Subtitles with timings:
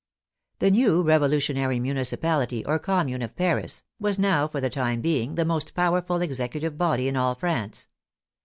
[0.57, 5.45] The new revolutionary municipality, or Commune of Paris, was now for the time being the
[5.45, 7.87] most powerful executive body in all France.